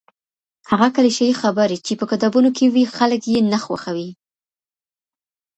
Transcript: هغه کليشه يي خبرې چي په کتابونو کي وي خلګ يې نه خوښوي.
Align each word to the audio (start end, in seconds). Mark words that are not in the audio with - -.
هغه 0.71 0.87
کليشه 0.95 1.23
يي 1.29 1.33
خبرې 1.41 1.77
چي 1.85 1.93
په 1.99 2.05
کتابونو 2.11 2.49
کي 2.57 2.65
وي 2.73 2.85
خلګ 2.95 3.21
يې 3.33 3.39
نه 3.51 3.59
خوښوي. 3.65 4.09